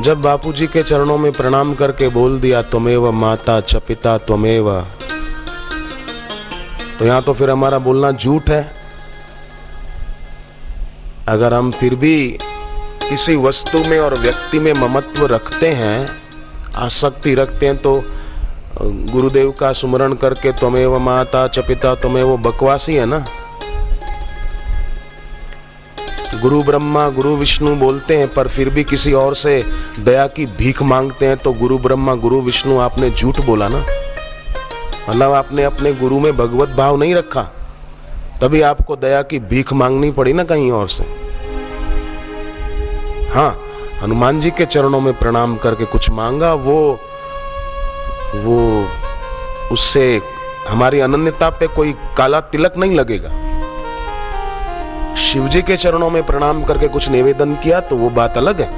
[0.00, 4.70] जब बापूजी के चरणों में प्रणाम करके बोल दिया, तुमेव माता च पिता त्वमेव
[6.98, 8.62] तो यहाँ तो फिर हमारा बोलना झूठ है।
[11.28, 12.38] अगर हम फिर भी
[13.02, 16.08] किसी वस्तु में और व्यक्ति में ममत्व रखते हैं,
[16.76, 18.02] आसक्ति रखते हैं तो
[18.82, 23.24] गुरुदेव का सुमरण करके त्वमेव माता च पिता तुम्हें वो बकवासी, है ना?
[26.42, 29.64] गुरु ब्रह्मा, गुरु विष्णु बोलते हैं, पर फिर भी किसी और से
[29.98, 33.84] दया की भीख मांगते हैं तो गुरु ब्रह्मा, गुरु विष्णु, आपने झूठ बोला ना?
[35.10, 37.42] मतलब आपने अपने गुरु में भगवत भाव नहीं रखा?
[38.40, 41.04] तभी आपको दया की भीख मांगनी पड़ी ना कहीं और से।
[43.34, 43.58] हाँ
[44.02, 46.98] हनुमान जी के चरणों में प्रणाम करके कुछ मांगा, वो
[48.34, 48.88] वो,
[49.72, 50.20] उससे
[50.68, 53.41] हमारी अनन्यता पे कोई काला तिलक नहीं लगेगा।
[55.16, 58.68] शिव जी के चरणों में प्रणाम करके कुछ निवेदन किया तो वो बात अलग है।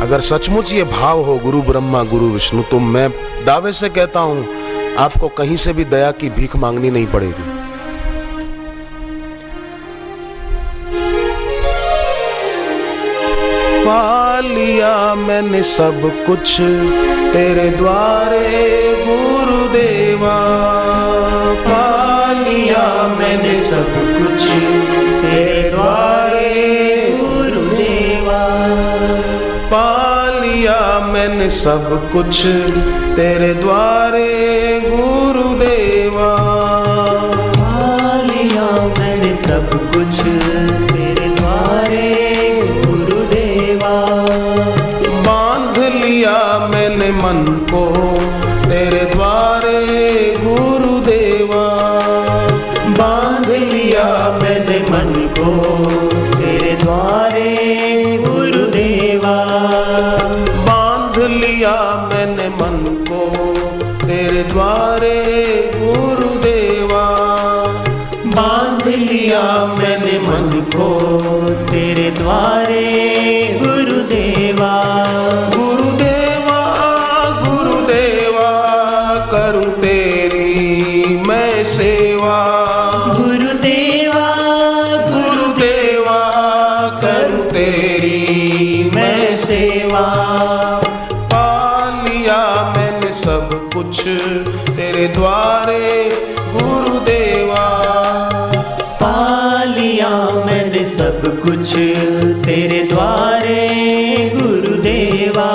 [0.00, 3.10] अगर सचमुच ये भाव हो गुरु ब्रह्मा, गुरु विष्णु तो मैं
[3.46, 4.46] दावे से कहता हूँ,
[4.96, 7.52] आपको कहीं से भी दया की भीख मांगनी नहीं पड़ेगी।
[14.44, 16.60] लिया मैंने सब कुछ,
[17.32, 18.40] तेरे द्वारे
[19.06, 20.34] गुरुदेवा।
[21.66, 21.84] पा
[22.40, 22.84] लिया
[23.18, 24.42] मैंने सब कुछ
[25.24, 26.50] तेरे द्वारे
[27.20, 28.42] गुरुदेवा
[29.72, 29.86] पा
[30.40, 30.78] लिया
[31.12, 32.42] मैंने सब कुछ
[33.16, 34.28] तेरे द्वारे
[34.88, 36.32] गुरुदेवा
[37.58, 40.22] पा लिया मैंने सब कुछ
[62.08, 62.78] मैंने मन
[63.10, 63.20] को
[64.06, 65.14] तेरे द्वारे
[65.76, 67.04] गुरुदेवा
[68.36, 69.42] बाँध लिया
[69.78, 70.88] मैंने मन को
[71.70, 72.82] तेरे द्वारे
[73.62, 74.74] गुरुदेवा
[93.84, 94.00] कुछ
[94.76, 96.08] तेरे द्वारे
[96.52, 97.64] गुरुदेवा।
[99.02, 100.08] पा लिया
[100.46, 101.72] मैंने सब कुछ
[102.46, 103.60] तेरे द्वारे
[104.34, 105.50] गुरुदेवा।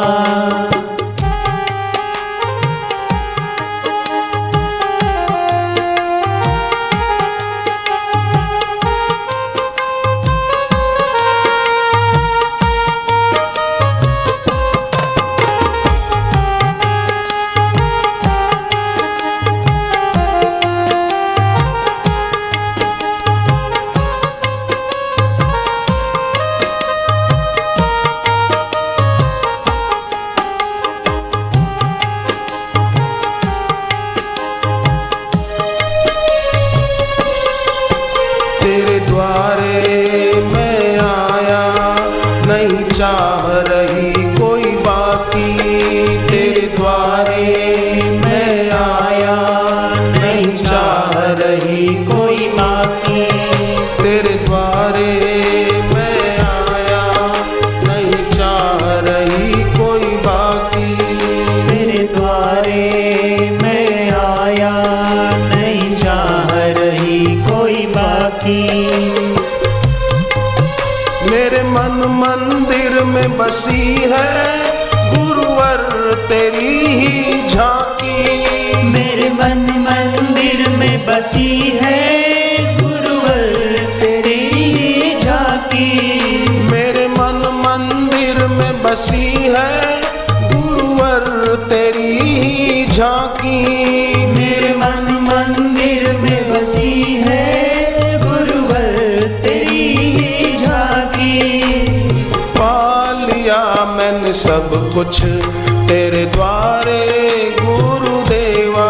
[73.19, 74.35] में बसी है
[75.13, 75.79] गुरुवर
[76.29, 81.97] तेरी ही झांकी। मेरे मन मंदिर में बसी है
[82.79, 85.89] गुरुवर तेरी ही झांकी।
[86.71, 90.01] मेरे मन मंदिर में बसी है
[90.53, 94.28] गुरुवर तेरी ही झांकी।
[103.97, 105.21] मैंने सब कुछ
[105.89, 106.99] तेरे द्वारे
[107.61, 108.89] गुरुदेवा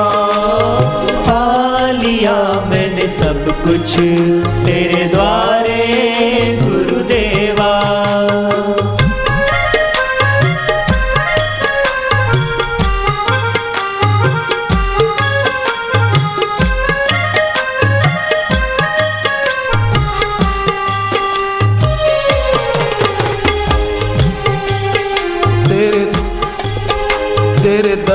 [1.27, 1.43] पा
[2.01, 2.37] लिया
[2.69, 3.95] मैंने सब कुछ
[4.65, 5.18] तेरे द्वारे।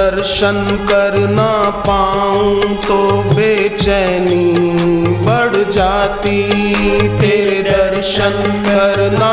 [0.04, 0.56] दर्शन
[0.88, 1.52] कर ना
[1.86, 2.96] पाऊँ तो
[3.28, 4.44] बेचैनी
[5.26, 6.40] बढ़ जाती।
[7.20, 8.36] तेरे दर्शन
[8.66, 9.32] कर ना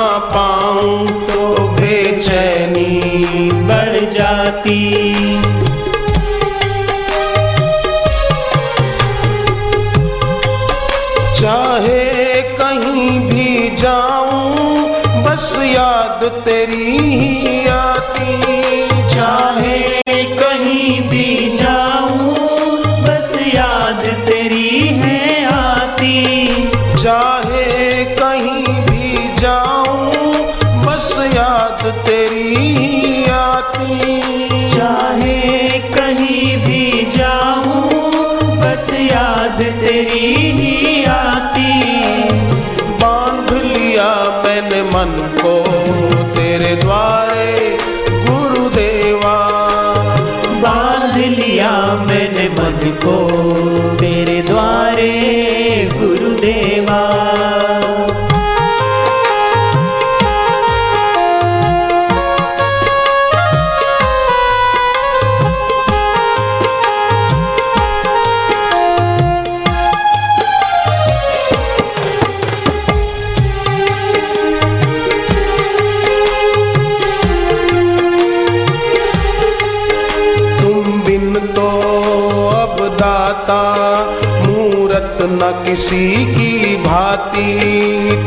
[83.41, 87.47] दाता मूरत न किसी की भांति।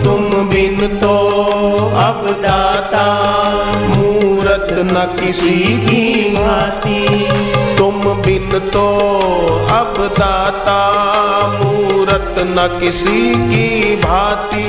[0.04, 1.14] तुम बिन तो
[1.98, 3.04] अब दाता
[3.88, 6.98] मूरत न किसी की भांति।
[7.78, 8.86] तुम बिन तो
[9.70, 10.80] अब दाता
[11.54, 14.66] मूरत न किसी की भांति।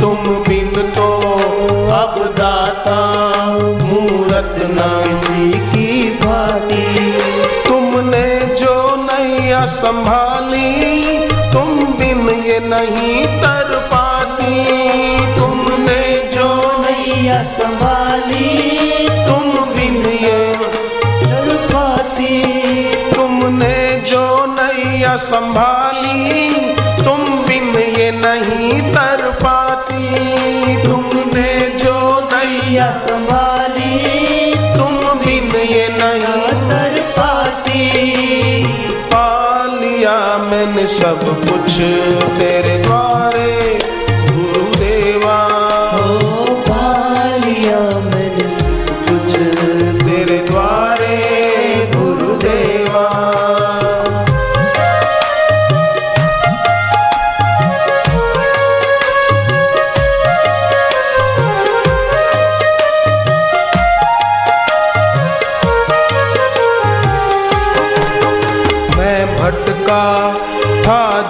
[0.00, 1.08] तुम बिन तो
[1.92, 2.98] अब दाता
[3.82, 5.05] मूरत न
[9.66, 11.18] संभाली,
[11.52, 11.68] तुम
[11.98, 14.64] बिन ये नहीं तर पाती।
[15.36, 16.48] तुमने जो
[16.80, 18.48] नैया संभाली,
[19.26, 20.56] तुम बिन ये
[21.22, 22.42] तर पाती।
[23.14, 26.50] तुमने जो नैया संभाली,
[27.04, 31.96] तुम बिन ये नहीं तर पाती। तुमने जो
[32.32, 33.25] नैया संभाली
[40.74, 41.78] सब कुछ
[42.38, 42.76] तेरे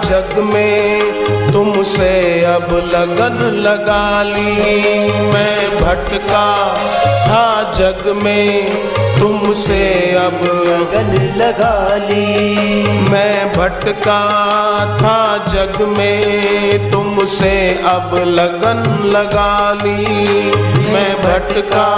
[0.07, 2.11] जग में तुमसे
[2.45, 4.51] अब लगन लगा ली।
[5.33, 6.47] मैं भटका
[7.27, 8.69] था जग में
[9.19, 9.83] तुमसे
[10.15, 11.75] अब लगन लगा
[12.05, 12.53] ली।
[13.09, 14.19] मैं भटका
[15.01, 15.17] था
[15.47, 17.53] जग में तुमसे
[17.85, 19.97] अब लगन लगा ली।
[20.93, 21.89] मैं भटका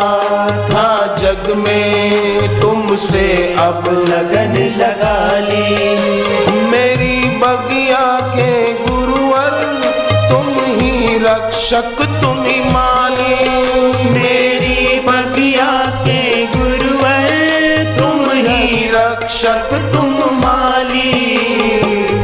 [0.70, 3.28] था जग में तुमसे
[3.60, 5.68] अब लगन लगा ली।
[6.72, 7.19] मेरी
[7.50, 9.54] बगिया के गुरुवर
[10.32, 10.48] तुम
[10.80, 13.50] ही रक्षक तुम ही माली
[14.10, 15.72] मेरी बगिया
[16.06, 16.20] के
[16.56, 17.34] गुरुवर
[17.98, 20.14] तुम ही रक्षक तुम
[20.44, 21.12] माली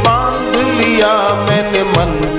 [0.05, 1.13] बाँध लिया
[1.47, 2.34] मैंने मन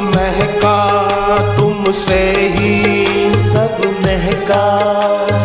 [0.00, 0.98] महका
[1.56, 2.78] तुमसे ही।
[3.36, 4.78] सब महका।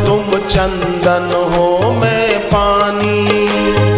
[0.06, 3.48] तुम चंदन हो मैं पानी।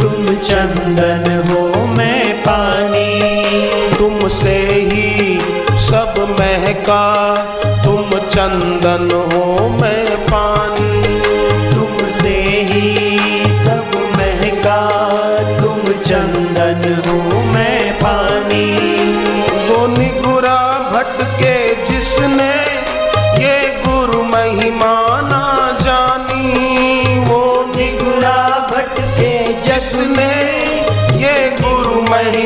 [0.02, 3.16] तुम चंदन हो मैं पानी।
[3.98, 5.40] तुमसे ही
[5.80, 7.36] सब महका।
[7.84, 9.25] तुम चंदन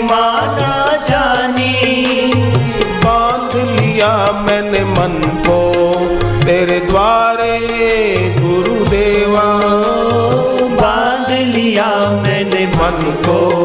[0.10, 2.34] महिमा ना जानी।
[3.06, 5.13] बाँध लिया मैंने मन
[5.48, 5.60] को
[6.46, 7.54] तेरे द्वारे
[8.39, 9.48] गुरुदेवा।
[10.82, 11.89] बाँध लिया
[12.24, 12.98] मैंने मन
[13.30, 13.59] को।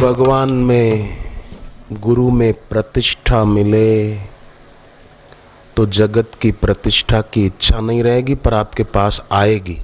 [0.00, 1.16] भगवान में,
[1.92, 4.14] गुरु में प्रतिष्ठा मिले
[5.76, 9.76] तो जगत की प्रतिष्ठा की इच्छा नहीं रहेगी, पर आपके पास आएगी।